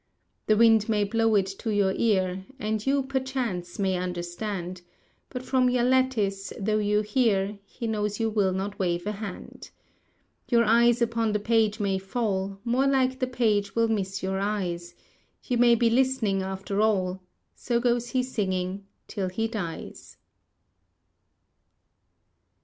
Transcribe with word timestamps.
The 0.47 0.57
wind 0.57 0.89
may 0.89 1.03
blow 1.03 1.35
it 1.35 1.45
to 1.59 1.69
your 1.71 1.93
ear, 1.95 2.43
And 2.57 2.83
you, 2.87 3.03
perchance, 3.03 3.77
may 3.77 3.97
understand; 3.97 4.81
But 5.29 5.43
from 5.43 5.69
your 5.69 5.83
lattice, 5.83 6.51
though 6.59 6.79
you 6.79 7.01
hear, 7.01 7.59
He 7.67 7.85
knows 7.85 8.19
you 8.19 8.27
will 8.31 8.51
not 8.51 8.79
wave 8.79 9.05
a 9.05 9.11
hand. 9.11 9.69
Your 10.49 10.63
eyes 10.63 11.03
upon 11.03 11.33
the 11.33 11.39
page 11.39 11.79
may 11.79 11.99
fall, 11.99 12.57
More 12.65 12.87
like 12.87 13.19
the 13.19 13.27
page 13.27 13.75
will 13.75 13.89
miss 13.89 14.23
your 14.23 14.39
eyes; 14.39 14.95
You 15.43 15.59
may 15.59 15.75
be 15.75 15.87
listening 15.87 16.41
after 16.41 16.81
all, 16.81 17.21
So 17.53 17.79
goes 17.79 18.09
he 18.09 18.23
singing 18.23 18.87
till 19.07 19.29
he 19.29 19.47
dies. 19.47 20.17